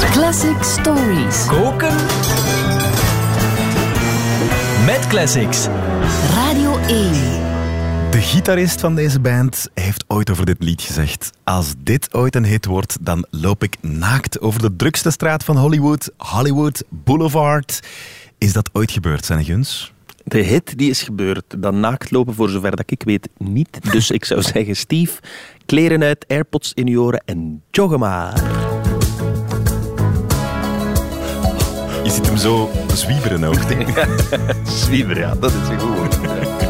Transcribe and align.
Classic 0.00 0.62
Stories. 0.62 1.46
Koken. 1.46 1.94
Met 4.86 5.06
classics. 5.08 5.66
Radio 6.34 6.76
1. 6.78 7.12
De 8.10 8.20
gitarist 8.20 8.80
van 8.80 8.94
deze 8.94 9.20
band 9.20 9.68
heeft 9.74 10.04
ooit 10.06 10.30
over 10.30 10.46
dit 10.46 10.56
lied 10.58 10.82
gezegd: 10.82 11.30
Als 11.44 11.74
dit 11.78 12.14
ooit 12.14 12.34
een 12.34 12.44
hit 12.44 12.66
wordt, 12.66 12.96
dan 13.00 13.26
loop 13.30 13.62
ik 13.62 13.76
naakt 13.80 14.40
over 14.40 14.60
de 14.60 14.76
drukste 14.76 15.10
straat 15.10 15.44
van 15.44 15.56
Hollywood, 15.56 16.10
Hollywood 16.16 16.82
Boulevard. 16.88 17.80
Is 18.38 18.52
dat 18.52 18.70
ooit 18.72 18.90
gebeurd, 18.90 19.24
zijn 19.24 19.44
Guns? 19.44 19.92
De 20.24 20.38
hit 20.38 20.78
die 20.78 20.90
is 20.90 21.02
gebeurd. 21.02 21.44
Dat 21.58 21.74
naakt 21.74 22.10
lopen, 22.10 22.34
voor 22.34 22.48
zover 22.48 22.76
dat 22.76 22.90
ik 22.90 23.02
weet, 23.02 23.28
niet. 23.38 23.92
Dus 23.92 24.10
ik 24.10 24.24
zou 24.24 24.42
zeggen, 24.42 24.76
Steve, 24.76 25.20
kleren 25.66 26.02
uit, 26.02 26.24
airpods 26.28 26.72
in 26.74 26.86
je 26.86 27.00
oren 27.00 27.22
en 27.24 27.62
joggen 27.70 27.98
maar. 27.98 28.42
Je 32.02 32.10
ziet 32.10 32.26
hem 32.26 32.36
zo 32.36 32.70
zwieberen 32.94 33.44
ook. 33.44 33.68
denk 33.68 33.88
ik. 33.88 34.06
Zwieber, 34.64 35.18
ja, 35.18 35.34
dat 35.34 35.50
is 35.50 35.68
een 35.68 35.80
goed 35.80 35.96
woord. 35.96 36.18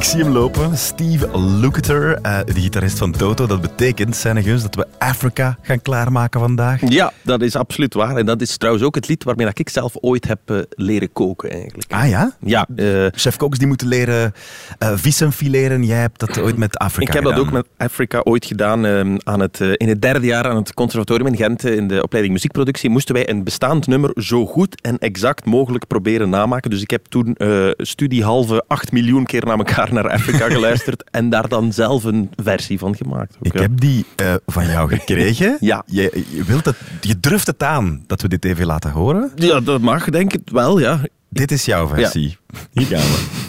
Ik 0.00 0.06
zie 0.06 0.22
hem 0.22 0.32
lopen, 0.32 0.76
Steve 0.76 1.38
Lukather, 1.38 2.18
eh, 2.22 2.38
de 2.44 2.60
gitarist 2.60 2.98
van 2.98 3.12
Toto. 3.12 3.46
Dat 3.46 3.60
betekent, 3.60 4.16
Guns, 4.16 4.62
dat 4.62 4.74
we 4.74 4.86
Africa 4.98 5.58
gaan 5.62 5.82
klaarmaken 5.82 6.40
vandaag. 6.40 6.80
Ja, 6.88 7.12
dat 7.22 7.42
is 7.42 7.56
absoluut 7.56 7.94
waar. 7.94 8.16
En 8.16 8.26
dat 8.26 8.40
is 8.40 8.56
trouwens 8.56 8.84
ook 8.84 8.94
het 8.94 9.08
lied 9.08 9.24
waarmee 9.24 9.48
ik 9.52 9.68
zelf 9.68 9.96
ooit 10.00 10.26
heb 10.28 10.38
eh, 10.44 10.56
leren 10.70 11.12
koken, 11.12 11.50
eigenlijk. 11.50 11.92
Ah 11.92 12.08
ja? 12.08 12.32
Ja, 12.40 12.66
eh, 12.76 13.06
Chef 13.10 13.36
Koks 13.36 13.58
die 13.58 13.66
moeten 13.66 13.88
leren 13.88 14.32
uh, 14.78 14.92
vissen 14.94 15.32
fileren. 15.32 15.84
Jij 15.84 16.00
hebt 16.00 16.20
dat 16.20 16.38
ooit 16.38 16.56
met 16.56 16.78
Afrika 16.78 17.08
ik 17.08 17.14
heb 17.14 17.24
dat 17.24 17.38
ook 17.38 17.52
met 17.52 17.66
Afrika 17.76 18.20
ooit 18.24 18.44
gedaan. 18.44 18.86
ehm, 18.86 19.16
aan 19.24 19.40
het, 19.40 19.60
in 19.60 19.88
het 19.88 20.02
derde 20.02 20.26
jaar 20.26 20.44
aan 20.44 20.56
het 20.56 20.74
conservatorium 20.74 21.26
in 21.26 21.36
Gent, 21.36 21.64
in 21.64 21.88
de 21.88 22.02
opleiding 22.02 22.34
muziekproductie, 22.34 22.90
moesten 22.90 23.14
wij 23.14 23.28
een 23.28 23.44
bestaand 23.44 23.86
nummer 23.86 24.10
zo 24.14 24.46
goed 24.46 24.80
en 24.80 24.98
exact 24.98 25.44
mogelijk 25.44 25.86
proberen 25.86 26.30
namaken. 26.30 26.70
Dus 26.70 26.82
ik 26.82 26.90
heb 26.90 27.06
toen 27.06 27.34
eh 27.34 27.68
studiehalve 27.76 28.64
8 28.66 28.92
miljoen 28.92 29.26
keer 29.26 29.44
naar 29.44 29.58
elkaar 29.58 29.88
naar 29.92 30.10
Afrika 30.10 30.48
geluisterd 30.56 31.04
en 31.10 31.30
daar 31.30 31.48
dan 31.48 31.72
zelf 31.72 32.04
een 32.04 32.30
versie 32.42 32.78
van 32.78 32.96
gemaakt. 32.96 33.34
Ook, 33.38 33.46
Ik 33.46 33.52
ja. 33.52 33.60
heb 33.60 33.80
die 33.80 34.06
eh, 34.16 34.34
van 34.46 34.66
jou 34.66 34.88
gekregen. 34.88 35.56
Ja. 35.70 35.82
Je, 35.86 36.24
je, 36.30 36.44
wilt 36.44 36.64
het, 36.64 36.76
je 37.00 37.20
durft 37.20 37.46
het 37.46 37.62
aan 37.62 38.04
dat 38.06 38.22
we 38.22 38.28
dit 38.28 38.44
even 38.44 38.66
laten 38.66 38.90
horen. 38.90 39.32
Ja, 39.34 39.60
dat 39.60 39.80
mag, 39.80 40.04
denk 40.04 40.32
ik 40.32 40.40
wel, 40.52 40.78
ja. 40.78 41.00
Dit 41.28 41.52
is 41.52 41.64
jouw 41.64 41.88
versie. 41.88 42.36
Hier 42.72 42.86
gaan 42.86 43.00
we. 43.00 43.48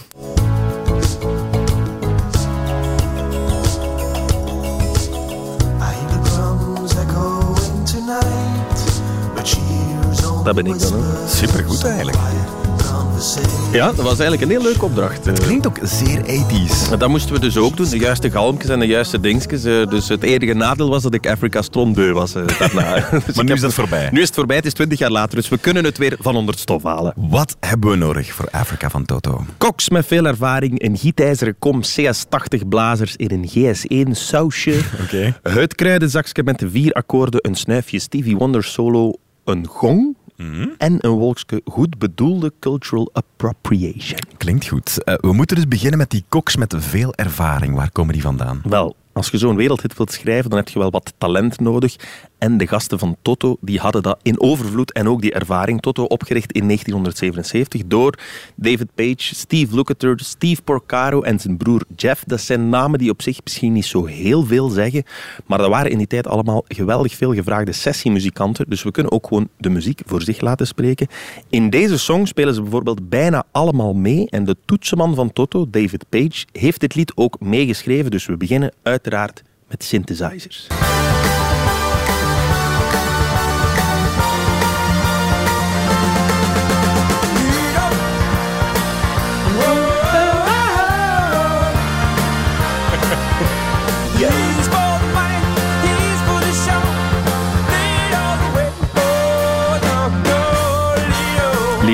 Dat 10.44 10.56
ben 10.56 10.66
ik 10.66 10.80
dan, 10.80 11.04
hè. 11.04 11.28
Supergoed 11.28 11.84
eigenlijk. 11.84 12.18
Ja, 13.72 13.86
dat 13.86 13.96
was 13.96 14.20
eigenlijk 14.20 14.42
een 14.42 14.50
heel 14.50 14.62
leuke 14.62 14.86
opdracht. 14.86 15.28
eh. 15.28 15.34
Klinkt 15.34 15.68
ook 15.68 15.78
zeer 15.84 16.22
80s. 16.22 16.90
Maar 16.90 16.98
dat 16.98 17.10
moesten 17.10 17.34
we 17.34 17.40
dus 17.40 17.58
ook 17.58 17.78
doen, 17.78 17.90
de 17.90 17.98
juiste 17.98 18.32
galmpjes 18.32 18.70
en 18.70 18.80
de 18.80 18.86
juiste 18.86 19.20
dingetjes. 19.20 19.64
eh, 19.64 19.88
Dus 19.90 20.08
het 20.10 20.24
enige 20.24 20.54
nadeel 20.54 20.90
was 20.90 21.04
dat 21.04 21.14
ik 21.14 21.28
Afrika 21.28 21.62
Strondbeu 21.62 22.14
was 22.14 22.36
eh, 22.36 22.44
daarna. 22.60 22.94
Dus 23.26 23.36
ik 23.38 23.44
nu 23.44 23.54
is 23.54 23.60
dat 23.62 23.74
voorbij. 23.74 24.10
Nu 24.12 24.20
is 24.22 24.26
het 24.28 24.36
voorbij, 24.36 24.56
het 24.56 24.66
is 24.66 24.74
20 24.74 25.00
jaar 25.00 25.10
later, 25.12 25.36
dus 25.36 25.50
we 25.50 25.58
kunnen 25.58 25.84
het 25.84 25.98
weer 25.98 26.16
van 26.20 26.36
onder 26.36 26.54
het 26.54 26.64
stof 26.64 26.84
halen. 26.84 27.14
Wat 27.16 27.58
hebben 27.60 27.90
we 27.90 27.96
nodig 27.96 28.34
voor 28.34 28.48
Afrika 28.52 28.90
van 28.90 29.06
Toto? 29.06 29.46
Koks 29.58 29.90
met 29.90 30.06
veel 30.06 30.26
ervaring, 30.26 30.84
een 30.84 30.98
gietijzeren 30.98 31.56
kom, 31.60 31.82
CS80 31.84 32.68
blazers 32.70 33.16
in 33.16 33.32
een 33.32 33.76
GS1 33.76 34.12
sausje. 34.12 34.80
Oké. 35.04 35.40
Het 35.44 35.76
kruidenzakje 35.76 36.44
met 36.44 36.60
de 36.60 36.70
vier 36.70 36.92
akkoorden, 36.94 37.40
een 37.48 37.56
snuifje 37.56 38.00
Stevie 38.00 38.38
Wonder 38.38 38.64
solo, 38.64 39.14
een 39.46 39.68
gong 39.68 40.16
en 40.78 40.96
een 41.00 41.12
wolkje 41.12 41.62
goed 41.66 41.98
bedoelde 41.98 42.54
cultural 42.60 43.10
appropriation. 43.14 44.20
Klinkt 44.38 44.68
goed. 44.68 45.04
Eh, 45.04 45.16
we 45.16 45.34
moeten 45.34 45.56
dus 45.56 45.68
beginnen 45.68 45.98
met 45.98 46.10
die 46.10 46.24
koks 46.30 46.56
met 46.56 46.76
veel 46.78 47.14
ervaring. 47.14 47.76
Waar 47.76 47.92
komen 47.92 48.14
die 48.14 48.22
vandaan? 48.22 48.62
Wel, 48.64 48.96
als 49.14 49.30
je 49.30 49.38
zo'n 49.38 49.56
wereldhit 49.56 49.98
wilt 49.98 50.12
schrijven, 50.12 50.50
dan 50.50 50.60
heb 50.60 50.70
je 50.70 50.80
wel 50.80 50.92
wat 50.92 51.14
talent 51.18 51.60
nodig. 51.60 51.96
En 52.42 52.58
de 52.58 52.68
gasten 52.68 53.00
van 53.00 53.16
Toto, 53.22 53.58
die 53.60 53.80
hadden 53.80 54.04
dat 54.04 54.20
in 54.22 54.42
overvloed 54.42 54.92
en 54.92 55.08
ook 55.08 55.22
die 55.22 55.34
ervaring. 55.34 55.82
Toto 55.82 56.04
opgericht 56.04 56.52
in 56.52 56.66
1977 56.66 57.82
door 57.86 58.18
David 58.56 58.88
Page, 58.96 59.36
Steve 59.36 59.76
Lukather, 59.76 60.20
Steve 60.20 60.62
Porcaro 60.62 61.22
en 61.22 61.40
zijn 61.40 61.58
broer 61.58 61.84
Jeff. 61.96 62.24
Dat 62.24 62.42
zijn 62.42 62.70
namen 62.70 63.00
die 63.00 63.10
op 63.10 63.22
zich 63.22 63.40
misschien 63.44 63.74
niet 63.74 63.86
zo 63.86 64.06
heel 64.06 64.46
veel 64.46 64.70
zeggen, 64.70 65.04
maar 65.46 65.58
dat 65.58 65.70
waren 65.70 65.92
in 65.92 65.98
die 65.98 66.08
tijd 66.08 66.28
allemaal 66.28 66.64
geweldig 66.68 67.16
veel 67.16 67.34
gevraagde 67.34 67.72
sessiemuzikanten. 67.72 68.66
Dus 68.70 68.84
we 68.84 68.92
kunnen 68.92 69.12
ook 69.12 69.28
gewoon 69.28 69.50
de 69.58 69.70
muziek 69.70 70.02
voor 70.06 70.22
zich 70.22 70.42
laten 70.42 70.68
spreken. 70.68 71.08
In 71.50 71.70
deze 71.70 72.00
song 72.00 72.26
spelen 72.26 72.54
ze 72.54 72.62
bijvoorbeeld 72.62 73.10
bijna 73.10 73.44
allemaal 73.52 73.94
mee. 73.94 74.30
En 74.30 74.44
de 74.44 74.58
toetsenman 74.66 75.16
van 75.16 75.34
Toto, 75.34 75.70
David 75.70 76.06
Page, 76.10 76.46
heeft 76.52 76.80
dit 76.80 76.96
lied 76.96 77.12
ook 77.16 77.40
meegeschreven. 77.40 78.12
Dus 78.12 78.26
we 78.26 78.38
beginnen 78.38 78.74
uiteraard 78.84 79.44
met 79.68 79.84
synthesizers. 79.84 80.68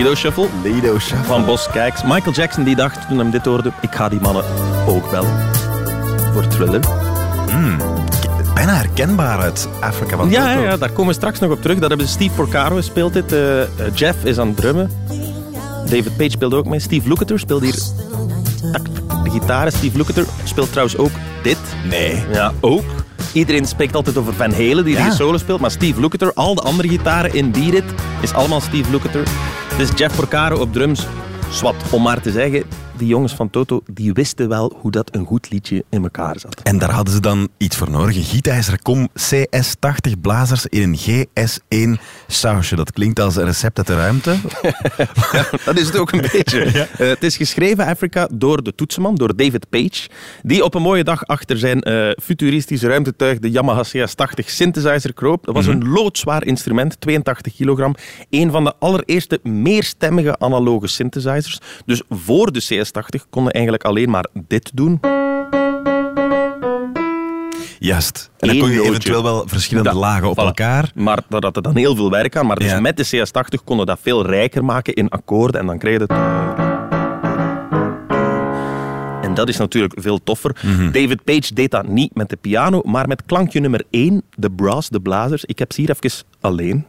Lido 0.07 0.19
Shuffle 0.19 0.47
Lido 0.63 0.99
Shuffle. 0.99 1.25
van 1.25 1.45
Bos 1.45 1.67
Kijks. 1.71 2.03
Michael 2.03 2.31
Jackson 2.31 2.63
die 2.63 2.75
dacht 2.75 3.07
toen 3.07 3.19
hij 3.19 3.29
dit 3.29 3.45
hoorde, 3.45 3.71
ik 3.81 3.95
ga 3.95 4.09
die 4.09 4.19
mannen 4.19 4.43
ook 4.87 5.11
bellen. 5.11 5.31
Voor 6.33 6.47
Thriller. 6.47 6.79
Bijna 8.53 8.73
herkenbaar 8.73 9.39
uit 9.39 9.67
Afrika 9.79 10.17
van 10.17 10.29
Ja, 10.29 10.51
ja, 10.51 10.77
daar 10.77 10.89
komen 10.89 11.07
we 11.07 11.13
straks 11.13 11.39
nog 11.39 11.51
op 11.51 11.61
terug. 11.61 11.79
Dat 11.79 11.89
hebben 11.89 12.07
ze 12.07 12.13
Steve 12.13 12.35
Porcaro 12.35 12.81
speelt 12.81 13.13
dit. 13.13 13.31
eh, 13.31 13.61
eh, 13.61 13.67
Jeff 13.93 14.23
is 14.23 14.37
aan 14.37 14.47
het 14.47 14.57
drummen. 14.57 14.91
David 15.85 16.17
Page 16.17 16.29
speelde 16.29 16.55
ook 16.55 16.65
mee. 16.67 16.79
Steve 16.79 17.07
Lukather 17.07 17.39
speelt 17.39 17.61
hier 17.61 17.75
de 19.23 19.29
gitaar. 19.29 19.71
Steve 19.71 19.97
Lukather 19.97 20.25
speelt 20.43 20.69
trouwens 20.69 20.97
ook 20.97 21.11
dit. 21.43 21.57
Nee. 21.89 22.23
Ja, 22.33 22.51
ook. 22.59 22.83
Iedereen 23.31 23.65
spreekt 23.65 23.95
altijd 23.95 24.17
over 24.17 24.33
Van 24.33 24.51
Halen, 24.51 24.83
die 24.85 24.97
Ja. 24.97 25.03
die 25.03 25.13
solo 25.13 25.37
speelt. 25.37 25.59
Maar 25.59 25.71
Steve 25.71 25.99
Lukather, 25.99 26.31
al 26.33 26.55
de 26.55 26.61
andere 26.61 26.87
gitaren 26.87 27.33
in 27.33 27.51
die 27.51 27.71
rit, 27.71 27.83
is 28.21 28.33
allemaal 28.33 28.61
Steve 28.61 28.91
Lukather. 28.91 29.23
Dus 29.77 29.89
Jeff 29.95 30.15
Porcaro 30.15 30.59
op 30.59 30.73
drums. 30.73 31.07
Swat, 31.49 31.75
om 31.91 32.01
maar 32.01 32.21
te 32.21 32.31
zeggen, 32.31 32.63
die 32.97 33.07
jongens 33.07 33.33
van 33.33 33.49
Toto, 33.49 33.81
die 33.91 34.13
wisten 34.13 34.49
wel 34.49 34.77
hoe 34.81 34.91
dat 34.91 35.15
een 35.15 35.25
goed 35.25 35.49
liedje 35.49 35.83
in 35.89 36.03
elkaar 36.03 36.39
zat. 36.39 36.61
En 36.63 36.77
daar 36.77 36.91
hadden 36.91 37.13
ze 37.13 37.19
dan 37.19 37.49
iets 37.57 37.77
voor 37.77 37.89
nodig. 37.89 38.15
Een 38.15 38.23
gietijzeren 38.23 38.81
kom 38.81 39.07
CS80 39.09 40.11
blazers 40.21 40.65
in 40.65 40.81
een 40.81 41.25
GS1 41.97 42.01
sausje. 42.27 42.75
Dat 42.75 42.91
klinkt 42.91 43.19
als 43.19 43.35
een 43.35 43.45
recept 43.45 43.77
uit 43.77 43.87
de 43.87 43.95
ruimte. 43.95 44.35
Dat 45.65 45.77
is 45.77 45.85
het 45.85 45.97
ook 45.97 46.11
een 46.11 46.25
beetje. 46.31 46.61
Eh, 46.61 46.87
het 47.07 47.23
is 47.23 47.37
geschreven, 47.37 47.85
Afrika, 47.85 48.27
door 48.33 48.63
de 48.63 48.75
toetsenman, 48.75 49.15
door 49.15 49.35
David 49.35 49.69
Page, 49.69 50.09
die 50.43 50.63
op 50.63 50.73
een 50.73 50.81
mooie 50.81 51.03
dag 51.03 51.25
achter 51.25 51.57
zijn 51.57 51.81
eh, 51.81 52.09
futuristische 52.23 52.87
ruimtetuig, 52.87 53.39
de 53.39 53.51
Yamaha 53.51 53.83
CS80 53.85 54.45
synthesizer, 54.45 55.13
kroop. 55.13 55.45
Dat 55.45 55.55
was 55.55 55.65
een 55.65 55.89
loodzwaar 55.89 56.45
instrument, 56.45 57.01
82 57.01 57.55
kilogram. 57.55 57.95
Een 58.29 58.51
van 58.51 58.63
de 58.63 58.73
allereerste 58.79 59.39
meerstemmige 59.43 60.39
analoge 60.39 60.87
synthesizers. 60.87 61.59
Dus 61.85 62.01
voor 62.09 62.51
de 62.51 62.59
CS80 62.87 63.29
konden 63.29 63.53
eigenlijk 63.53 63.83
alleen 63.83 64.09
maar 64.09 64.25
dit 64.47 64.71
doen. 64.73 64.99
Juist. 67.79 68.29
En 68.39 68.47
dan 68.47 68.57
kon 68.59 68.69
je 68.69 68.81
eventueel 68.83 69.23
wel 69.23 69.43
verschillende 69.47 69.89
Dat- 69.89 69.99
lagen 69.99 70.29
op 70.29 70.39
voilà. 70.39 70.43
elkaar. 70.45 70.91
Maar 70.95 71.19
daar 71.29 71.43
had 71.43 71.55
het 71.55 71.63
dan 71.63 71.75
heel 71.75 71.95
veel 71.95 72.09
werk 72.09 72.35
aan. 72.35 72.45
Maar 72.45 72.55
dus 72.59 72.69
Ja. 72.69 72.79
met 72.79 72.97
de 72.97 73.05
CS80 73.05 73.63
konden 73.63 73.85
we 73.85 73.91
dat 73.91 73.99
veel 74.01 74.25
rijker 74.25 74.65
maken 74.65 74.93
in 74.93 75.09
akkoorden. 75.09 75.61
En 75.61 75.67
dan 75.67 75.77
kreeg 75.77 75.93
je 75.93 75.99
het... 75.99 76.11
En 79.25 79.33
dat 79.33 79.49
is 79.49 79.57
natuurlijk 79.57 79.93
veel 79.99 80.23
toffer. 80.23 80.55
Mhm. 80.63 80.91
David 80.91 81.23
Page 81.23 81.53
deed 81.53 81.71
dat 81.71 81.87
niet 81.87 82.15
met 82.15 82.29
de 82.29 82.35
piano, 82.35 82.81
maar 82.85 83.07
met 83.07 83.23
klankje 83.25 83.59
nummer 83.59 83.83
1, 83.89 84.21
de 84.35 84.51
brass, 84.51 84.89
de 84.89 84.99
blazers. 85.01 85.45
Ik 85.45 85.59
heb 85.59 85.73
ze 85.73 85.81
hier 85.81 85.89
even 85.99 86.23
alleen. 86.41 86.85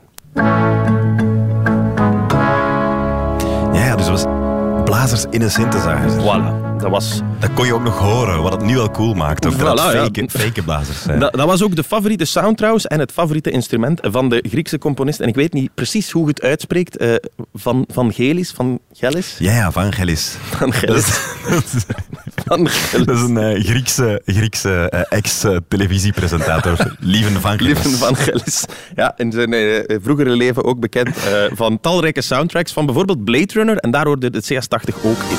Blazers 4.98 5.24
in 5.30 5.42
een 5.42 5.50
synthesizer. 5.50 6.10
Voilà. 6.20 6.76
Dat 6.78 6.90
was, 6.90 7.20
Dat 7.40 7.52
kon 7.54 7.66
je 7.66 7.74
ook 7.74 7.82
nog 7.82 7.98
horen, 7.98 8.42
wat 8.42 8.52
het 8.52 8.62
nu 8.62 8.78
al 8.78 8.90
cool 8.90 9.14
maakt. 9.14 9.46
Ook 9.46 9.58
dat 9.58 9.78
Voilà, 9.80 9.82
het 9.84 9.92
ja. 9.92 10.04
fake, 10.04 10.28
fake 10.30 10.62
blazers 10.62 11.02
zijn. 11.02 11.18
dat, 11.18 11.32
dat 11.32 11.46
was 11.46 11.62
ook 11.62 11.76
de 11.76 11.84
favoriete 11.84 12.24
sound 12.24 12.56
trouwens 12.56 12.86
en 12.86 12.98
het 13.00 13.12
favoriete 13.12 13.50
instrument 13.50 14.00
van 14.10 14.28
de 14.28 14.44
Griekse 14.48 14.78
componist. 14.78 15.20
En 15.20 15.28
ik 15.28 15.34
weet 15.34 15.52
niet 15.52 15.70
precies 15.74 16.10
hoe 16.10 16.22
je 16.22 16.28
het 16.28 16.42
uitspreekt. 16.42 16.96
eh, 16.96 17.14
van, 17.54 17.84
van 17.92 18.12
Gelis, 18.12 18.50
van 18.50 18.78
Gelis? 18.92 19.36
Ja, 19.38 19.52
ja, 19.52 19.72
Vangelis. 19.72 20.36
Van 20.40 20.72
Gelis. 20.72 21.06
Vangelis. 22.48 23.06
Dat 23.06 23.16
is 23.16 23.22
een 23.22 23.38
eh, 23.38 23.64
Griekse, 23.64 24.22
Griekse 24.24 24.90
eh, 24.90 25.18
ex-televisiepresentator. 25.18 26.96
Lieven 26.98 27.40
van 27.40 27.58
Gelis. 27.58 27.84
Lieven 27.84 27.90
Vangelis. 27.90 28.64
Ja, 28.94 29.12
in 29.16 29.32
zijn 29.32 29.52
eh, 29.52 29.96
vroegere 30.02 30.30
leven 30.30 30.64
ook 30.64 30.80
bekend 30.80 31.16
van 31.52 31.80
talrijke 31.80 32.22
soundtracks 32.22 32.72
van 32.72 32.86
bijvoorbeeld 32.86 33.24
Blade 33.24 33.52
Runner. 33.52 33.76
En 33.76 33.90
daar 33.90 34.06
hoorde 34.06 34.26
het 34.26 34.52
CS80 34.52 34.94
ook 35.02 35.18
in. 35.30 35.36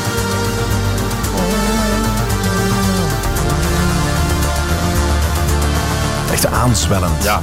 Echt 6.32 6.46
aanzwellend. 6.46 7.24
Ja. 7.24 7.42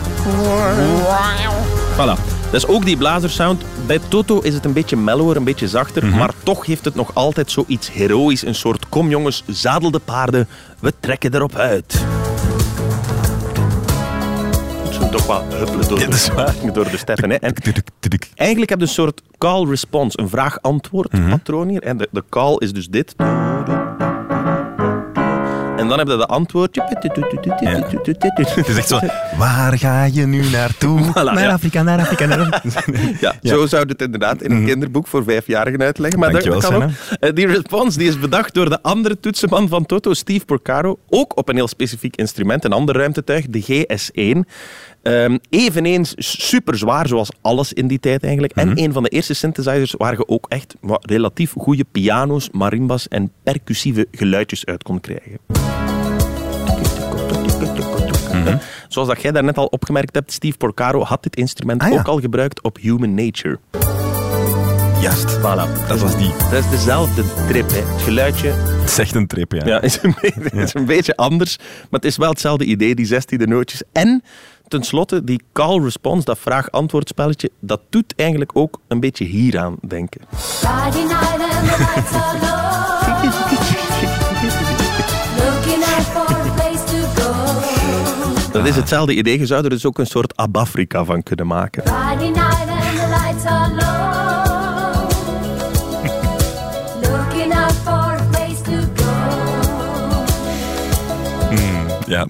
Voilà. 1.96 2.35
Dat 2.56 2.68
is 2.68 2.74
ook 2.74 2.84
die 2.84 2.96
blazersound. 2.96 3.64
Bij 3.86 4.00
Toto 4.08 4.40
is 4.40 4.54
het 4.54 4.64
een 4.64 4.72
beetje 4.72 4.96
mellower, 4.96 5.36
een 5.36 5.44
beetje 5.44 5.68
zachter. 5.68 6.06
Maar 6.06 6.30
toch 6.42 6.66
heeft 6.66 6.84
het 6.84 6.94
nog 6.94 7.14
altijd 7.14 7.50
zoiets 7.50 7.92
heroïs. 7.92 8.46
Een 8.46 8.54
soort, 8.54 8.88
kom 8.88 9.08
jongens, 9.08 9.42
zadel 9.46 9.90
de 9.90 9.98
paarden. 9.98 10.48
We 10.80 10.92
trekken 11.00 11.34
erop 11.34 11.54
uit. 11.54 12.04
Toch 15.10 15.26
wat 15.26 15.44
huppelen 15.54 15.88
door, 15.88 15.98
de, 15.98 16.70
door 16.72 16.90
de 16.90 16.96
steppen. 16.96 17.30
Hè. 17.30 17.36
En 17.36 17.54
eigenlijk 18.34 18.70
heb 18.70 18.78
je 18.78 18.86
een 18.86 18.92
soort 18.92 19.22
call-response, 19.38 20.20
een 20.20 20.28
vraag-antwoord 20.28 21.28
patroon 21.28 21.68
hier. 21.68 21.82
En 21.82 21.96
de, 21.96 22.08
de 22.10 22.24
call 22.28 22.56
is 22.58 22.72
dus 22.72 22.88
dit. 22.88 23.14
En 25.86 25.96
dan 25.96 25.98
heb 25.98 26.08
je 26.08 26.16
de 26.16 26.26
antwoord. 26.26 26.76
Het 28.56 28.68
is 28.68 28.76
echt 28.76 28.88
zo, 28.88 28.98
waar 29.36 29.78
ga 29.78 30.04
je 30.04 30.26
nu 30.26 30.50
naartoe? 30.50 31.00
naar. 31.14 31.48
Afrika, 31.48 31.82
naar 31.82 32.00
Afrika, 32.00 32.26
naar 32.26 32.50
Afrika. 32.52 32.92
Ja, 33.20 33.34
zo 33.42 33.66
zou 33.66 33.82
je 33.82 33.92
het 33.92 34.02
inderdaad 34.02 34.42
in 34.42 34.50
een 34.50 34.64
kinderboek 34.64 35.06
voor 35.06 35.24
vijfjarigen 35.24 35.82
uitleggen. 35.82 36.18
Maar 36.20 36.32
dat, 36.32 36.42
dat 36.42 36.50
Dankjewel, 36.52 36.80
kan 36.80 36.88
ook. 36.90 37.18
Eh, 37.20 37.34
Die 37.34 37.46
response 37.46 37.98
die 37.98 38.08
is 38.08 38.18
bedacht 38.18 38.54
door 38.54 38.68
de 38.68 38.82
andere 38.82 39.20
toetsenman 39.20 39.68
van 39.68 39.86
Toto, 39.86 40.14
Steve 40.14 40.44
Porcaro. 40.44 40.98
Ook 41.08 41.36
op 41.36 41.48
een 41.48 41.54
heel 41.56 41.68
specifiek 41.68 42.16
instrument, 42.16 42.64
een 42.64 42.72
ander 42.72 42.96
ruimtetuig, 42.96 43.46
de 43.48 43.62
GS1. 43.62 44.38
Ehm, 45.06 45.38
eveneens 45.50 46.14
super 46.16 46.78
zwaar, 46.78 47.08
zoals 47.08 47.28
alles 47.40 47.72
in 47.72 47.86
die 47.86 48.00
tijd 48.00 48.22
eigenlijk. 48.22 48.52
En 48.52 48.78
een 48.78 48.92
van 48.92 49.02
de 49.02 49.08
eerste 49.08 49.34
synthesizers 49.34 49.92
waar 49.92 50.12
je 50.12 50.28
ook 50.28 50.46
echt 50.48 50.74
wat 50.80 51.10
relatief 51.10 51.52
goede 51.58 51.84
piano's, 51.92 52.48
marimbas 52.52 53.08
en 53.08 53.32
percussieve 53.42 54.06
geluidjes 54.10 54.64
uit 54.64 54.82
kon 54.82 55.00
krijgen. 55.00 55.38
Zoals 58.88 59.08
dat 59.08 59.22
jij 59.22 59.32
daarnet 59.32 59.56
al 59.58 59.66
opgemerkt 59.66 60.14
hebt, 60.14 60.32
Steve 60.32 60.56
Porcaro 60.56 61.02
had 61.02 61.22
dit 61.22 61.36
instrument 61.36 61.82
Ah, 61.82 61.92
ja. 61.92 61.98
ook 61.98 62.06
al 62.06 62.20
gebruikt 62.20 62.62
op 62.62 62.78
Human 62.80 63.14
Nature. 63.14 63.58
Juist, 65.00 65.36
Voilà. 65.38 65.86
dat 65.88 66.00
was 66.00 66.16
die. 66.16 66.30
Dat 66.50 66.64
is 66.64 66.70
dezelfde 66.70 67.22
trip, 67.48 67.70
hè. 67.70 67.76
Het 67.92 68.02
geluidje 68.02 68.48
Het 68.48 68.90
is 68.90 68.98
echt 68.98 69.14
een 69.14 69.26
trip, 69.26 69.52
ja. 69.52 69.66
ja, 69.66 69.80
is, 69.82 69.98
een 70.02 70.14
beetje, 70.20 70.50
is 70.52 70.74
een 70.74 70.84
beetje 70.84 71.16
anders, 71.16 71.56
maar 71.58 72.00
het 72.00 72.04
is 72.04 72.16
wel 72.16 72.30
hetzelfde 72.30 72.64
idee, 72.64 72.94
die 72.94 73.06
16e 73.14 73.44
nootjes. 73.48 73.82
En 73.92 74.22
tenslotte, 74.68 75.24
die 75.24 75.42
call-response, 75.52 76.24
dat 76.24 76.38
vraag-antwoordspelletje, 76.38 77.50
dat 77.60 77.80
doet 77.88 78.14
eigenlijk 78.16 78.50
ook 78.54 78.80
een 78.88 79.00
beetje 79.00 79.24
hieraan 79.24 79.76
denken. 79.88 80.20
Dat 88.52 88.66
is 88.66 88.76
hetzelfde 88.76 89.14
idee, 89.14 89.38
je 89.38 89.46
zou 89.46 89.64
er 89.64 89.70
dus 89.70 89.86
ook 89.86 89.98
een 89.98 90.06
soort 90.06 90.36
Abafrika 90.36 91.04
van 91.04 91.22
kunnen 91.22 91.46
maken. 91.46 91.82
Go. 98.96 99.16
Ja. 102.06 102.26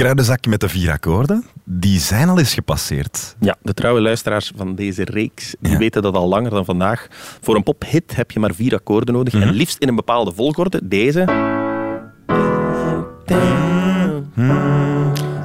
Het 0.00 0.08
kruidenzakje 0.08 0.50
met 0.50 0.60
de 0.60 0.68
vier 0.68 0.90
akkoorden, 0.90 1.44
die 1.64 1.98
zijn 1.98 2.28
al 2.28 2.38
eens 2.38 2.54
gepasseerd. 2.54 3.36
Ja, 3.40 3.56
de 3.62 3.74
trouwe 3.74 4.00
luisteraars 4.00 4.52
van 4.56 4.74
deze 4.74 5.04
reeks 5.04 5.54
die 5.60 5.72
Ja. 5.72 5.78
weten 5.78 6.02
dat 6.02 6.14
al 6.14 6.28
langer 6.28 6.50
dan 6.50 6.64
vandaag. 6.64 7.06
Voor 7.40 7.54
een 7.56 7.62
pophit 7.62 8.16
heb 8.16 8.30
je 8.30 8.40
maar 8.40 8.54
vier 8.54 8.74
akkoorden 8.74 9.14
nodig. 9.14 9.34
En 9.34 9.50
liefst 9.50 9.78
in 9.78 9.88
een 9.88 9.94
bepaalde 9.94 10.32
volgorde. 10.32 10.80
Deze. 10.84 11.24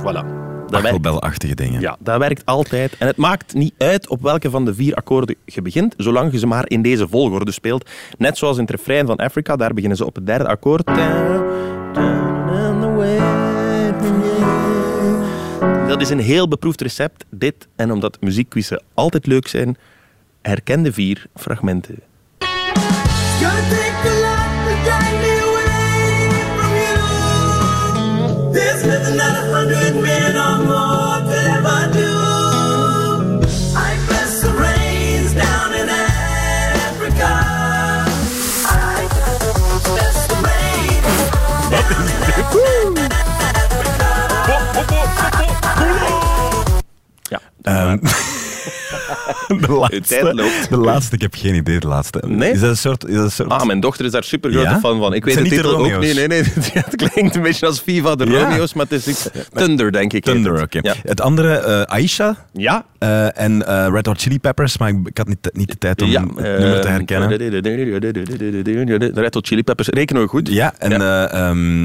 Voilà. 0.01 0.25
Dat 0.65 0.81
werkt, 0.81 0.85
Achtelbelachtige 0.85 1.55
dingen. 1.55 1.81
ja, 1.81 1.97
dat 1.99 2.17
werkt 2.19 2.45
altijd. 2.45 2.97
En 2.97 3.07
het 3.07 3.17
maakt 3.17 3.53
niet 3.53 3.73
uit 3.77 4.07
op 4.09 4.21
welke 4.21 4.49
van 4.49 4.65
de 4.65 4.73
vier 4.73 4.95
akkoorden 4.95 5.35
je 5.45 5.61
begint, 5.61 5.93
zolang 5.97 6.31
je 6.31 6.37
ze 6.37 6.47
maar 6.47 6.69
in 6.69 6.81
deze 6.81 7.07
volgorde 7.07 7.51
speelt. 7.51 7.89
Net 8.17 8.37
zoals 8.37 8.55
in 8.57 8.61
het 8.61 8.71
refrein 8.71 9.05
van 9.05 9.15
Africa, 9.17 9.55
daar 9.55 9.73
beginnen 9.73 9.97
ze 9.97 10.05
op 10.05 10.15
het 10.15 10.25
derde 10.25 10.47
akkoord. 10.47 10.83
Dat 15.87 16.01
is 16.01 16.09
een 16.09 16.19
heel 16.19 16.47
beproefd 16.47 16.81
recept, 16.81 17.25
dit. 17.29 17.67
En 17.75 17.91
omdat 17.91 18.17
muziekquizzen 18.21 18.83
altijd 18.93 19.25
leuk 19.25 19.47
zijn, 19.47 19.77
herken 20.41 20.83
de 20.83 20.93
vier 20.93 21.25
fragmenten. 21.35 21.99
De, 49.81 50.01
tijd 50.01 50.21
laatste, 50.23 50.35
loopt. 50.43 50.69
de 50.69 50.77
laatste, 50.77 51.15
ik 51.15 51.21
heb 51.21 51.35
geen 51.35 51.55
idee, 51.55 51.79
de 51.79 51.87
laatste. 51.87 52.23
Nee? 52.27 52.51
Is 52.51 52.59
dat 52.59 52.69
een 52.69 52.77
soort... 52.77 53.05
Is 53.07 53.15
dat 53.15 53.23
een 53.23 53.31
soort 53.31 53.49
Ah, 53.49 53.65
mijn 53.65 53.79
dochter 53.79 54.05
is 54.05 54.11
daar 54.11 54.23
super 54.23 54.51
grote 54.51 54.67
Ja? 54.69 54.79
fan 54.79 54.99
van. 54.99 55.13
Ik 55.13 55.25
weet 55.25 55.37
de 55.37 55.43
titel 55.43 55.75
ook 55.77 55.99
niet. 56.01 56.15
Nee, 56.15 56.27
nee, 56.27 56.43
het 56.73 56.95
klinkt 56.95 57.35
een 57.35 57.41
beetje 57.41 57.65
als 57.65 57.81
Viva 57.81 58.15
de. 58.15 58.23
Romeo's, 58.25 58.73
maar 58.73 58.85
het 58.89 58.93
is 58.93 59.07
iets- 59.07 59.29
Thunder, 59.53 59.91
denk 59.91 60.13
ik. 60.13 60.23
Thunder, 60.23 60.53
het. 60.53 60.63
oké. 60.75 60.93
Het 61.03 61.21
andere, 61.21 61.57
eh, 61.57 61.81
Aisha 61.81 62.35
Ja. 62.53 62.85
eh, 62.97 63.39
en 63.39 63.67
eh, 63.67 63.87
Red 63.91 64.05
Hot 64.05 64.21
Chili 64.21 64.39
Peppers, 64.39 64.77
maar 64.77 64.89
ik, 64.89 64.97
ik 65.07 65.17
had 65.17 65.27
niet, 65.27 65.49
niet 65.53 65.69
de 65.71 65.77
tijd 65.77 66.01
om 66.01 66.09
het 66.11 66.19
nummer 66.25 66.81
te 66.81 66.87
ehm, 66.87 66.91
herkennen. 66.91 67.29
Red 69.13 69.33
Hot 69.33 69.47
Chili 69.47 69.63
Peppers, 69.63 69.87
rekenen 69.87 70.21
we 70.21 70.27
goed. 70.27 70.47
Ja, 70.49 70.73
en 70.77 71.01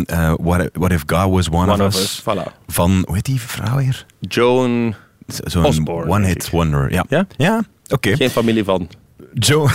eh, 0.06 0.34
what, 0.40 0.68
What 0.72 0.92
If 0.92 1.02
God 1.06 1.30
Was 1.30 1.48
One, 1.50 1.72
One 1.72 1.84
of 1.84 1.94
Us. 1.94 2.00
Us, 2.02 2.22
voilà. 2.22 2.52
Van, 2.66 3.02
hoe 3.06 3.14
heet 3.14 3.24
die 3.24 3.40
vrouw 3.40 3.78
hier? 3.78 4.04
Joan, 4.20 4.94
Zo'n 5.26 5.64
Osborne, 5.64 6.10
One 6.10 6.26
Hit. 6.26 6.50
Wonder. 6.50 6.92
Ja, 6.92 7.04
Ja? 7.08 7.26
ja 7.36 7.62
oké. 7.90 8.16
geen 8.16 8.30
familie 8.30 8.64
van. 8.64 8.88
Joe 9.34 9.68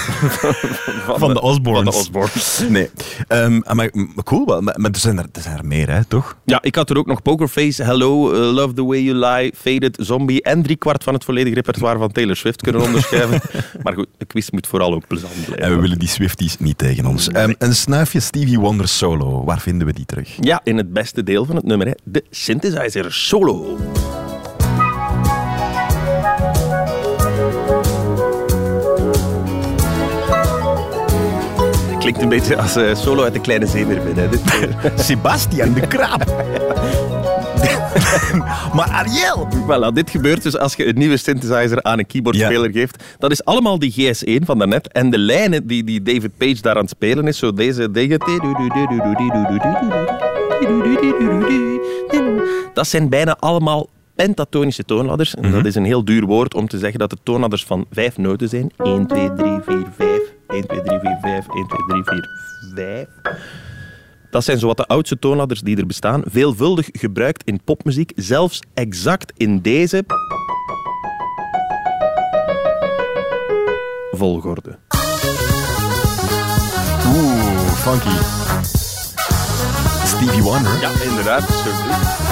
van, 1.17 1.33
de 1.33 1.41
Osbornes. 1.41 1.83
Van 1.83 1.83
de 1.83 1.99
Osbornes. 1.99 2.63
Nee. 2.69 2.89
Ehm, 3.27 3.53
maar, 3.53 3.89
maar 3.93 4.23
cool, 4.23 4.45
wel. 4.45 4.61
Maar, 4.61 4.79
maar 4.79 4.91
er, 4.91 4.99
zijn 4.99 5.17
er, 5.17 5.25
er 5.31 5.41
zijn 5.41 5.57
er 5.57 5.65
meer, 5.65 5.89
hè, 5.89 6.05
toch? 6.05 6.37
Ja, 6.45 6.61
ik 6.61 6.75
had 6.75 6.89
er 6.89 6.97
ook 6.97 7.05
nog 7.05 7.21
Pokerface, 7.21 7.83
Hello, 7.83 8.33
uh, 8.33 8.53
Love 8.53 8.73
the 8.73 8.85
Way 8.85 9.01
You 9.01 9.17
Lie, 9.17 9.53
Faded, 9.55 9.97
Zombie 9.99 10.41
en 10.41 10.63
driekwart 10.63 11.03
van 11.03 11.13
het 11.13 11.23
volledige 11.23 11.55
repertoire 11.55 11.97
van 11.97 12.11
Taylor 12.11 12.35
Swift 12.35 12.61
kunnen 12.61 12.81
onderschrijven. 12.87 13.41
maar 13.83 13.93
goed, 13.93 14.07
de 14.17 14.25
quiz 14.25 14.49
moet 14.49 14.67
vooral 14.67 14.93
ook 14.93 15.07
plezant 15.07 15.33
blijven. 15.33 15.59
En 15.59 15.75
we 15.75 15.81
willen 15.81 15.99
die 15.99 16.09
Swifties 16.09 16.57
niet 16.57 16.77
tegen 16.77 17.05
ons. 17.05 17.27
Ehm, 17.27 17.53
een 17.57 17.75
snuifje 17.75 18.19
Stevie 18.19 18.59
Wonder 18.59 18.87
solo. 18.87 19.43
Waar 19.43 19.59
vinden 19.61 19.87
we 19.87 19.93
die 19.93 20.05
terug? 20.05 20.29
Ja, 20.39 20.61
in 20.63 20.77
het 20.77 20.93
beste 20.93 21.23
deel 21.23 21.45
van 21.45 21.55
het 21.55 21.65
nummer, 21.65 21.87
hè, 21.87 21.93
de 22.03 22.23
synthesizer 22.29 23.13
solo. 23.13 23.77
Klinkt 32.05 32.23
een 32.23 32.29
beetje 32.29 32.57
als 32.57 32.75
eh, 32.75 32.95
solo 32.95 33.23
uit 33.23 33.33
de 33.33 33.41
kleine 33.41 33.67
zeemeermin. 33.67 34.15
Hè, 34.15 34.29
dit. 34.29 34.41
Sebastian 35.05 35.73
de 35.73 35.87
Kraap. 35.87 36.25
maar 38.75 38.89
Ariel! 38.89 39.47
Voilà, 39.67 39.93
dit 39.93 40.09
gebeurt 40.09 40.43
dus 40.43 40.57
als 40.57 40.75
je 40.75 40.87
een 40.87 40.97
nieuwe 40.97 41.17
synthesizer 41.17 41.83
aan 41.83 41.99
een 41.99 42.05
keyboardspeler 42.05 42.71
geeft. 42.71 43.03
Dat 43.17 43.31
is 43.31 43.45
allemaal 43.45 43.79
die 43.79 43.93
GS1 43.93 44.45
van 44.45 44.57
daarnet. 44.57 44.91
En 44.91 45.09
de 45.09 45.17
lijnen 45.17 45.67
die, 45.67 45.83
die 45.83 46.01
David 46.01 46.37
Page 46.37 46.61
daar 46.61 46.75
aan 46.75 46.81
het 46.81 46.89
spelen 46.89 47.27
is, 47.27 47.37
zo 47.37 47.53
deze 47.53 47.91
dingen. 47.91 48.19
Dat 52.73 52.87
zijn 52.87 53.09
bijna 53.09 53.37
allemaal 53.39 53.89
pentatonische 54.15 54.83
toonladders. 54.83 55.35
En 55.35 55.51
dat 55.51 55.65
is 55.65 55.75
een 55.75 55.85
heel 55.85 56.05
duur 56.05 56.25
woord 56.25 56.53
om 56.53 56.67
te 56.67 56.77
zeggen 56.77 56.99
dat 56.99 57.09
de 57.09 57.17
toonladders 57.23 57.63
van 57.63 57.85
vijf 57.91 58.17
noten 58.17 58.49
zijn. 58.49 58.71
1, 58.77 59.07
2, 59.07 59.33
3, 59.33 59.59
4, 59.65 59.85
5. 59.97 60.34
1, 60.47 60.67
2, 60.67 60.81
3, 60.81 60.99
4, 60.99 61.17
5. 61.21 61.47
1, 61.55 61.67
2, 61.67 62.03
3, 62.03 62.03
4, 62.03 62.29
5. 62.75 63.07
Dat 64.29 64.43
zijn 64.43 64.59
zowat 64.59 64.77
de 64.77 64.85
oudste 64.85 65.19
toonladders 65.19 65.61
die 65.61 65.77
er 65.77 65.85
bestaan. 65.85 66.23
Veelvuldig 66.25 66.89
gebruikt 66.91 67.43
in 67.43 67.63
popmuziek. 67.63 68.11
Zelfs 68.15 68.61
exact 68.73 69.33
in 69.37 69.61
deze... 69.61 70.05
volgorde. 74.11 74.77
Oeh, 77.07 77.67
funky. 77.67 78.17
Stevie 80.05 80.41
Wonder. 80.41 80.79
Ja, 80.81 80.89
inderdaad. 81.03 81.49
Music 81.49 82.24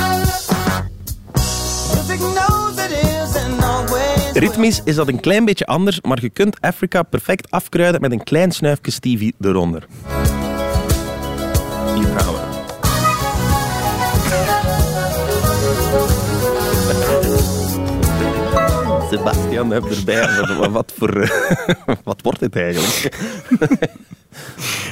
Ritmisch 4.34 4.82
is 4.84 4.96
dat 4.96 5.08
een 5.08 5.20
klein 5.20 5.46
beetje 5.46 5.66
anders, 5.66 6.02
maar 6.02 6.22
je 6.22 6.30
kunt 6.30 6.62
Afrika 6.62 7.04
perfect 7.04 7.52
afkruiden 7.52 8.02
met 8.02 8.12
een 8.12 8.24
klein 8.24 8.52
snuifje 8.52 8.92
Stevie 8.92 9.36
eronder. 9.42 9.86
Hier 11.96 12.08
gaan 12.18 12.34
we. 12.34 12.52
Sebastian 19.10 19.72
heb 19.72 19.84
erbij. 19.92 20.28
Wat- 20.58 20.72
Wat, 20.72 20.94
voor, 20.98 21.10
eh, 21.22 21.30
wat 22.04 22.22
wordt 22.22 22.40
dit 22.40 22.56
eigenlijk? 22.56 23.18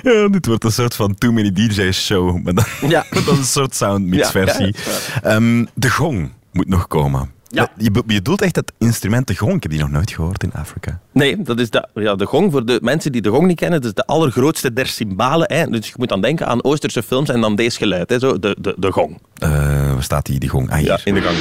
Ja, 0.03 0.27
dit 0.27 0.45
wordt 0.45 0.63
een 0.63 0.71
soort 0.71 0.95
van 0.95 1.15
Too 1.15 1.31
Many 1.31 1.51
DJ's 1.51 2.05
show. 2.05 2.43
Maar 2.43 2.53
dan, 2.53 2.65
Ja. 2.87 3.05
met 3.13 3.25
dan 3.25 3.37
een 3.37 3.43
soort 3.45 3.75
soundmix 3.75 4.29
versie. 4.31 4.75
Ehm, 5.23 5.65
de 5.73 5.89
gong 5.89 6.31
moet 6.51 6.67
nog 6.67 6.87
komen. 6.87 7.31
Ja. 7.53 7.71
Je, 7.77 7.91
be- 7.91 8.03
je 8.07 8.13
bedoelt 8.15 8.41
echt 8.41 8.53
dat 8.53 8.71
instrument 8.77 9.27
de 9.27 9.35
gong? 9.35 9.55
Ik 9.55 9.61
heb 9.63 9.71
die 9.71 9.79
nog 9.81 9.89
nooit 9.89 10.11
gehoord 10.11 10.43
in 10.43 10.53
Afrika. 10.53 10.99
Nee, 11.11 11.41
dat 11.41 11.59
is 11.59 11.69
de, 11.69 11.87
ja, 11.93 12.15
de 12.15 12.25
gong. 12.25 12.51
Voor 12.51 12.65
de 12.65 12.79
mensen 12.81 13.11
die 13.11 13.21
de 13.21 13.29
gong 13.29 13.47
niet 13.47 13.57
kennen, 13.59 13.81
dat 13.81 13.89
is 13.89 13.95
de 13.95 14.05
allergrootste 14.05 14.73
der 14.73 14.87
cymbalen. 14.87 15.53
Hè. 15.53 15.65
Dus 15.67 15.87
je 15.87 15.93
moet 15.97 16.09
dan 16.09 16.21
denken 16.21 16.47
aan 16.47 16.63
Oosterse 16.63 17.03
films 17.03 17.29
en 17.29 17.41
dan 17.41 17.55
deze 17.55 17.77
geluid. 17.77 18.09
Hè. 18.09 18.19
Zo, 18.19 18.39
de, 18.39 18.55
de, 18.59 18.75
de 18.77 18.91
gong. 18.91 19.21
Eh, 19.37 19.49
waar 19.93 20.03
staat 20.03 20.25
die, 20.25 20.39
die 20.39 20.49
gong? 20.49 20.69
Ah, 20.71 20.77
hier. 20.77 20.85
Ja, 20.87 20.99
in 21.03 21.13
de 21.13 21.21
gang. 21.21 21.37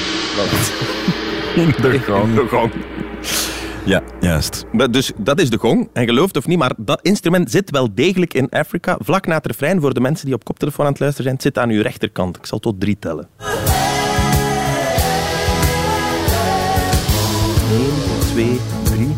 in 1.66 1.82
de 1.82 1.90
De 2.34 2.46
gong. 2.50 2.72
Ja, 3.84 4.02
juist. 4.20 4.64
Dus 4.90 5.12
dat 5.16 5.40
is 5.40 5.50
de 5.50 5.58
gong. 5.58 5.88
En 5.92 6.04
gelooft 6.04 6.36
of 6.36 6.46
niet, 6.46 6.58
maar 6.58 6.72
dat 6.76 6.98
instrument 7.02 7.50
zit 7.50 7.70
wel 7.70 7.94
degelijk 7.94 8.34
in 8.34 8.48
Afrika. 8.50 8.96
Vlak 9.02 9.26
na 9.26 9.34
het 9.36 9.46
refrein, 9.46 9.80
voor 9.80 9.94
de 9.94 10.00
mensen 10.00 10.26
die 10.26 10.34
op 10.34 10.44
koptelefoon 10.44 10.84
aan 10.86 10.90
het 10.90 11.00
luisteren 11.00 11.26
zijn, 11.30 11.36
het 11.42 11.54
zit 11.54 11.64
aan 11.64 11.70
uw 11.70 11.82
rechterkant. 11.82 12.36
Ik 12.36 12.46
zal 12.46 12.58
tot 12.58 12.80
drie 12.80 12.96
tellen. 13.00 13.28
Eén, 17.70 18.18
twee, 18.30 18.60
drie. 18.82 19.14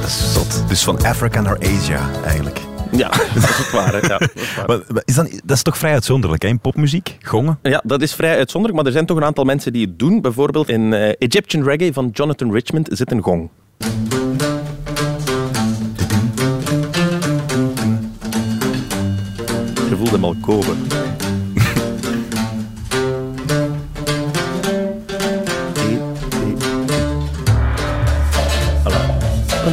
Dat 0.00 0.08
is 0.08 0.32
zot. 0.32 0.68
Dus 0.68 0.84
van 0.84 1.04
Afrika 1.04 1.40
naar 1.40 1.58
Asia, 1.58 2.10
eigenlijk. 2.24 2.60
Ja, 2.92 3.08
dat 3.34 3.42
is 3.42 3.56
het 3.56 3.70
waar. 3.70 4.08
Ja, 4.08 4.18
dat 4.18 4.30
is 4.34 4.54
waar. 4.54 4.66
Maar, 4.66 4.80
maar 4.88 5.02
is 5.04 5.14
dan, 5.14 5.28
dat 5.44 5.56
is 5.56 5.62
toch 5.62 5.78
vrij 5.78 5.92
uitzonderlijk, 5.92 6.42
hè? 6.42 6.48
in 6.48 6.58
popmuziek? 6.58 7.16
Gongen? 7.20 7.58
Ja, 7.62 7.82
dat 7.84 8.02
is 8.02 8.14
vrij 8.14 8.36
uitzonderlijk, 8.36 8.76
maar 8.76 8.86
er 8.86 8.96
zijn 8.96 9.06
toch 9.06 9.16
een 9.16 9.24
aantal 9.24 9.44
mensen 9.44 9.72
die 9.72 9.86
het 9.86 9.98
doen. 9.98 10.20
Bijvoorbeeld 10.20 10.68
in 10.68 10.92
eh, 10.92 11.12
Egyptian 11.18 11.64
Reggae 11.64 11.92
van 11.92 12.08
Jonathan 12.12 12.52
Richmond 12.52 12.88
zit 12.92 13.10
een 13.10 13.22
gong. 13.22 13.48
Je 19.88 19.96
voelt 19.96 20.10
hem 20.10 20.24
al 20.24 20.36
komen. 20.40 20.76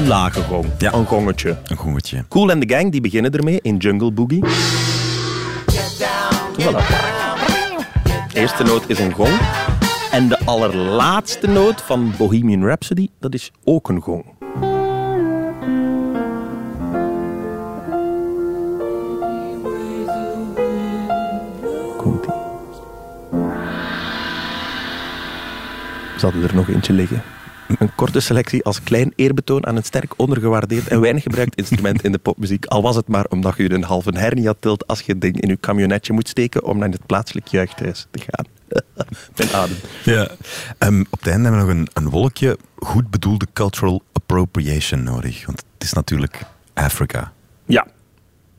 Een 0.04 0.10
lage 0.10 0.42
gong. 0.42 0.66
Ja. 0.78 0.94
Een 0.94 1.06
gongetje. 1.06 1.58
Een 1.64 1.78
gongetje. 1.78 2.26
Cool 2.30 2.52
and 2.52 2.68
the 2.68 2.76
Gang 2.76 2.92
die 2.92 3.02
beginnen 3.02 3.32
ermee 3.32 3.60
in 3.62 3.78
Jungle 3.78 4.12
Boogie. 4.12 4.46
Voilà. 6.58 6.84
Eerste 8.34 8.64
noot 8.64 8.84
is 8.88 9.00
een 9.00 9.14
gong. 9.14 9.40
En 10.12 10.28
de 10.28 10.40
allerlaatste 10.46 11.48
noot 11.48 11.82
van 11.82 12.14
Bohemian 12.18 12.66
Rhapsody, 12.66 13.08
dat 13.20 13.34
is 13.34 13.52
ook 13.64 13.90
een 13.90 14.02
gong. 14.02 14.26
Komt-ie. 21.98 22.34
Ze 26.18 26.26
hadden 26.26 26.44
er 26.44 26.56
nog 26.56 26.70
eentje 26.70 26.94
liggen. 26.94 27.24
Een 27.80 27.96
korte 27.96 28.20
selectie 28.20 28.64
als 28.64 28.84
klein 28.84 29.14
eerbetoon 29.16 29.66
aan 29.66 29.76
een 29.76 29.84
sterk 29.84 30.14
ondergewaardeerd 30.18 30.88
en 30.88 31.02
weinig 31.02 31.24
gebruikt 31.24 31.56
instrument 31.56 32.04
in 32.04 32.12
de 32.12 32.18
popmuziek. 32.18 32.66
Al 32.66 32.82
was 32.82 32.96
het 32.96 33.08
maar 33.08 33.26
omdat 33.30 33.58
je 33.58 33.72
een 33.72 33.84
halve 33.84 34.12
hernia 34.14 34.54
tilt 34.60 34.88
als 34.88 35.02
je 35.02 35.12
het 35.12 35.22
ding 35.22 35.42
in 35.42 35.50
je 35.50 35.60
camionetje 35.60 36.14
moet 36.14 36.28
steken 36.28 36.64
om 36.64 36.78
naar 36.78 36.90
het 36.90 37.06
plaatselijk 37.06 37.48
juichthuis 37.48 38.08
te 38.12 38.20
gaan. 38.20 38.46
Mijn 39.38 39.50
adem. 39.54 39.76
Ja. 40.04 40.30
Ehm, 40.78 41.00
op 41.10 41.20
het 41.20 41.28
einde 41.28 41.50
hebben 41.50 41.68
we 41.68 41.74
nog 41.74 41.88
een, 41.94 42.04
een 42.04 42.10
wolkje 42.10 42.58
goed 42.76 43.10
bedoelde 43.10 43.48
cultural 43.54 44.04
appropriation 44.12 45.04
nodig. 45.04 45.46
Want 45.46 45.64
het 45.74 45.84
is 45.84 45.94
natuurlijk 45.94 46.42
Afrika. 46.74 47.32
Ja. 47.66 47.88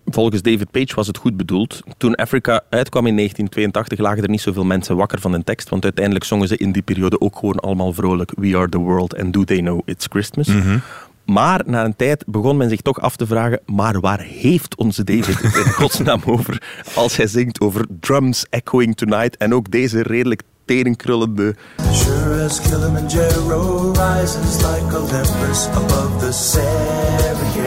Volgens 0.04 0.42
David 0.42 0.70
Page 0.70 0.94
was 0.94 1.06
het 1.06 1.18
goed 1.18 1.36
bedoeld. 1.36 1.80
Toen 1.96 2.14
Africa 2.14 2.60
uitkwam 2.70 3.06
in 3.06 3.16
1982 3.16 3.98
lagen 3.98 4.22
er 4.22 4.28
niet 4.28 4.40
zoveel 4.40 4.64
mensen 4.64 4.96
wakker 4.96 5.20
van 5.20 5.32
de 5.32 5.44
tekst, 5.44 5.68
want 5.68 5.84
uiteindelijk 5.84 6.24
zongen 6.24 6.48
ze 6.48 6.56
in 6.56 6.72
die 6.72 6.82
periode 6.82 7.20
ook 7.20 7.36
gewoon 7.36 7.58
allemaal 7.58 7.92
vrolijk 7.92 8.32
We 8.36 8.56
are 8.56 8.68
the 8.68 8.78
world 8.78 9.18
and 9.18 9.32
do 9.32 9.44
they 9.44 9.58
know 9.58 9.80
it's 9.84 10.06
Christmas. 10.10 10.48
Maar 11.24 11.62
na 11.66 11.84
een 11.84 11.96
tijd 11.96 12.24
begon 12.26 12.56
men 12.56 12.68
zich 12.68 12.80
toch 12.80 13.00
af 13.00 13.16
te 13.16 13.26
vragen, 13.26 13.60
maar 13.66 14.00
waar 14.00 14.20
heeft 14.20 14.76
onze 14.76 15.04
David 15.04 15.42
het 15.42 15.54
in 15.54 15.72
godsnaam 15.72 16.20
over 16.34 16.62
als 16.94 17.16
hij 17.16 17.26
zingt 17.26 17.60
over 17.60 17.86
drums 18.00 18.46
echoing 18.50 18.96
tonight 18.96 19.36
en 19.36 19.54
ook 19.54 19.70
deze 19.70 20.02
redelijk 20.02 20.42
terenkrullende 20.64 21.54
Sure 21.92 22.44
as 22.44 22.60
Kilimanjaro 22.60 23.92
rises 23.92 24.56
like 24.56 24.96
Olympus 24.96 25.66
above 25.66 26.26
the 26.26 26.32
Serengeti. 26.32 27.63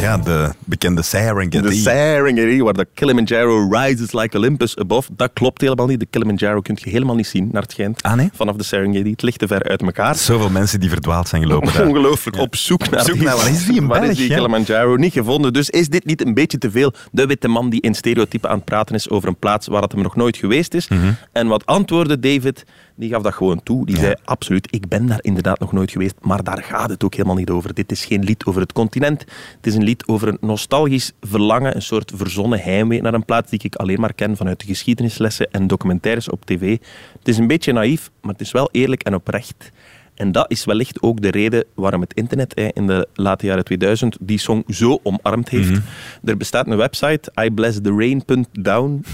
Ja, 0.00 0.18
de 0.18 0.50
bekende 0.64 1.02
Serengeti. 1.02 1.60
De 1.60 1.72
Serengeti, 1.74 2.62
waar 2.62 2.72
de 2.72 2.86
Kilimanjaro 2.94 3.68
rises 3.70 4.12
like 4.12 4.36
Olympus 4.36 4.76
above. 4.78 5.08
Dat 5.16 5.30
klopt 5.32 5.60
helemaal 5.60 5.86
niet. 5.86 6.00
De 6.00 6.06
Kilimanjaro 6.06 6.60
kun 6.60 6.78
je 6.80 6.90
helemaal 6.90 7.14
niet 7.14 7.26
zien, 7.26 7.48
naar 7.52 7.62
het 7.62 7.70
schijnt. 7.70 8.02
Ah, 8.02 8.14
nee? 8.14 8.28
Vanaf 8.34 8.56
de 8.56 8.64
Serengeti. 8.64 9.10
Het 9.10 9.22
ligt 9.22 9.38
te 9.38 9.46
ver 9.46 9.62
uit 9.62 9.82
elkaar. 9.82 10.14
Zoveel 10.16 10.50
mensen 10.50 10.80
die 10.80 10.88
verdwaald 10.88 11.28
zijn 11.28 11.42
gelopen 11.42 11.72
daar. 11.72 11.86
Ongelooflijk. 11.86 12.36
Op 12.36 12.56
zoek 12.56 12.90
naar 12.90 13.04
zoek 13.04 13.14
die, 13.14 13.24
naar- 13.24 13.36
waar 13.36 13.50
is 13.50 13.66
die 13.66 13.76
in 13.80 14.02
is 14.10 14.16
die 14.16 14.28
Kilimanjaro 14.28 14.96
niet 14.96 15.12
gevonden. 15.12 15.52
Dus 15.52 15.70
is 15.70 15.88
dit 15.88 16.04
niet 16.04 16.26
een 16.26 16.34
beetje 16.34 16.58
te 16.58 16.70
veel 16.70 16.92
de 17.12 17.26
witte 17.26 17.48
man 17.48 17.70
die 17.70 17.80
in 17.80 17.94
stereotypen 17.94 18.48
aan 18.50 18.56
het 18.56 18.64
praten 18.64 18.94
is 18.94 19.10
over 19.10 19.28
een 19.28 19.36
plaats 19.38 19.66
waar 19.66 19.82
het 19.82 19.92
hem 19.92 20.02
nog 20.02 20.16
nooit 20.16 20.36
geweest 20.36 20.74
is? 20.74 20.88
En 21.32 21.46
wat 21.48 21.66
antwoordde 21.66 22.18
David? 22.18 22.64
Die 22.98 23.10
gaf 23.10 23.22
dat 23.22 23.34
gewoon 23.34 23.62
toe. 23.62 23.86
Die 23.86 23.96
zei 23.96 24.14
absoluut, 24.24 24.68
ik 24.70 24.88
ben 24.88 25.06
daar 25.06 25.18
inderdaad 25.20 25.58
nog 25.58 25.72
nooit 25.72 25.90
geweest, 25.90 26.14
maar 26.20 26.42
daar 26.42 26.62
gaat 26.62 26.90
het 26.90 27.04
ook 27.04 27.14
helemaal 27.14 27.36
niet 27.36 27.50
over. 27.50 27.74
Dit 27.74 27.90
is 27.90 28.04
geen 28.04 28.24
lied 28.24 28.44
over 28.44 28.60
het 28.60 28.72
continent. 28.72 29.20
Het 29.56 29.66
is 29.66 29.74
een 29.74 29.82
lied 29.82 30.06
over 30.06 30.28
een 30.28 30.38
nostalgisch 30.40 31.12
verlangen, 31.20 31.74
een 31.74 31.82
soort 31.82 32.12
verzonnen 32.14 32.60
heimwee 32.60 33.02
naar 33.02 33.14
een 33.14 33.24
plaats 33.24 33.50
die 33.50 33.60
ik 33.62 33.74
alleen 33.74 34.00
maar 34.00 34.14
ken 34.14 34.36
vanuit 34.36 34.60
de 34.60 34.66
geschiedenislessen 34.66 35.50
en 35.50 35.66
documentaires 35.66 36.30
op 36.30 36.44
tv. 36.44 36.78
Het 37.18 37.28
is 37.28 37.38
een 37.38 37.46
beetje 37.46 37.72
naïef, 37.72 38.10
maar 38.20 38.32
het 38.32 38.40
is 38.40 38.52
wel 38.52 38.68
eerlijk 38.72 39.02
en 39.02 39.14
oprecht. 39.14 39.70
En 40.16 40.32
dat 40.32 40.50
is 40.50 40.64
wellicht 40.64 41.02
ook 41.02 41.20
de 41.20 41.30
reden 41.30 41.64
waarom 41.74 42.00
het 42.00 42.14
internet 42.14 42.54
in 42.72 42.86
de 42.86 43.08
late 43.14 43.46
jaren 43.46 43.64
2000 43.64 44.16
die 44.20 44.38
song 44.38 44.64
zo 44.68 45.00
omarmd 45.02 45.48
heeft. 45.48 45.80
Er 46.24 46.36
bestaat 46.36 46.66
een 46.66 46.76
website, 46.76 47.30
iblesstherain.down 47.34 49.04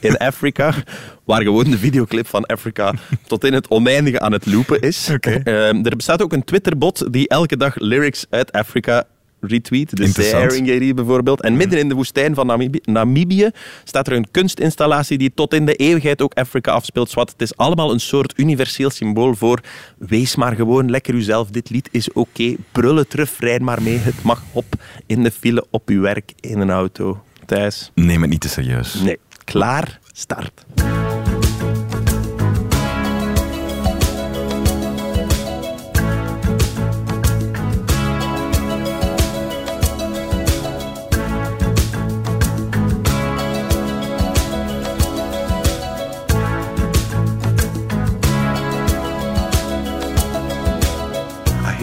in 0.00 0.16
Africa, 0.16 0.74
waar 1.24 1.42
gewoon 1.42 1.70
de 1.70 1.78
videoclip 1.78 2.26
van 2.26 2.46
Africa 2.46 2.94
tot 3.26 3.44
in 3.44 3.52
het 3.52 3.68
oneindige 3.68 4.20
aan 4.20 4.32
het 4.32 4.46
loopen 4.46 4.80
is. 4.80 5.08
Ehm, 5.20 5.84
er 5.84 5.96
bestaat 5.96 6.22
ook 6.22 6.32
een 6.32 6.44
Twitterbot 6.44 7.12
die 7.12 7.28
elke 7.28 7.56
dag 7.56 7.74
lyrics 7.78 8.26
uit 8.30 8.52
Afrika 8.52 9.06
retweet. 9.40 9.96
De. 9.96 10.08
Serengeti 10.12 10.94
bijvoorbeeld. 10.94 11.42
En 11.42 11.56
midden 11.56 11.78
in 11.78 11.88
de 11.88 11.94
woestijn 11.94 12.34
van 12.34 12.46
Namibi- 12.46 12.80
Namibië 12.84 13.50
staat 13.84 14.06
er 14.06 14.12
een 14.12 14.30
kunstinstallatie 14.30 15.18
die 15.18 15.32
tot 15.34 15.54
in 15.54 15.66
de 15.66 15.74
eeuwigheid 15.74 16.22
ook 16.22 16.34
Afrika 16.34 16.72
afspeelt. 16.72 17.14
Het 17.14 17.34
is 17.36 17.56
allemaal 17.56 17.92
een 17.92 18.00
soort 18.00 18.32
universeel 18.36 18.90
symbool 18.90 19.34
voor 19.34 19.60
wees 19.98 20.36
maar 20.36 20.54
gewoon 20.54 20.90
lekker 20.90 21.14
uzelf. 21.14 21.48
Dit 21.50 21.70
lied 21.70 21.88
is 21.90 22.12
oké. 22.12 22.54
Brul 22.72 22.96
het 22.96 23.14
refrein 23.14 23.64
maar 23.64 23.82
mee. 23.82 23.96
Het 23.98 24.22
mag 24.22 24.42
op 24.52 24.74
in 25.06 25.22
de 25.22 25.30
file, 25.30 25.66
op 25.70 25.88
uw 25.88 26.00
werk, 26.00 26.32
in 26.40 26.58
een 26.60 26.70
auto, 26.70 27.22
thuis. 27.46 27.90
Neem 27.94 28.20
het 28.20 28.30
niet 28.30 28.40
te 28.40 28.48
serieus. 28.48 28.94
Nee. 28.94 29.18
Klaar, 29.44 29.98
start. 30.12 30.64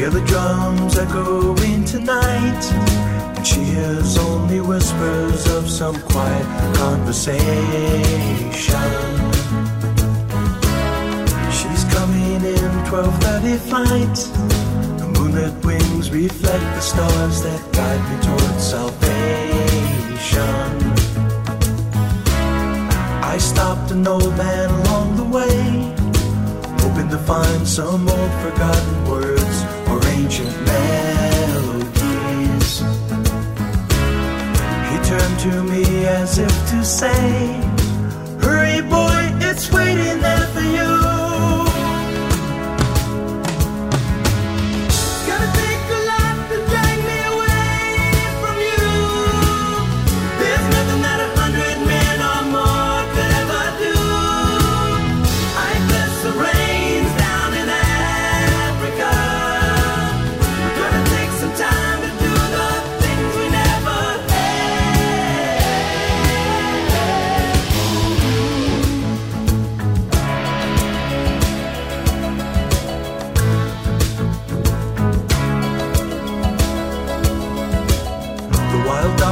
Hear 0.08 0.22
the 0.22 0.26
drums 0.26 0.98
echoing 0.98 1.84
tonight. 1.84 2.64
And 3.36 3.46
she 3.46 3.60
hears 3.60 4.18
only 4.18 4.62
whispers 4.62 5.46
of 5.48 5.70
some 5.70 6.00
quiet 6.04 6.48
conversation. 6.78 7.44
She's 11.52 11.84
coming 11.96 12.42
in 12.56 12.72
12:30 12.88 13.58
flight. 13.70 14.18
The 14.98 15.08
moonlit 15.14 15.56
wings 15.66 16.10
reflect 16.10 16.68
the 16.78 16.84
stars 16.92 17.42
that 17.42 17.62
guide 17.74 18.04
me 18.10 18.18
towards 18.28 18.64
salvation. 18.64 19.04
I 23.34 23.38
stopped 23.40 23.92
an 23.92 24.08
old 24.08 24.38
man 24.38 24.70
along 24.80 25.18
the 25.18 25.28
way, 25.38 25.58
hoping 26.82 27.10
to 27.10 27.18
find 27.18 27.68
some 27.68 28.08
old 28.08 28.34
forgotten 28.44 28.98
word 29.10 29.37
ancient 30.27 30.55
melodies. 30.65 31.89
He 34.89 34.98
turned 35.10 35.39
to 35.39 35.63
me 35.63 36.05
as 36.05 36.38
if 36.38 36.51
to 36.72 36.84
say, 36.84 37.62
Hurry, 38.41 38.76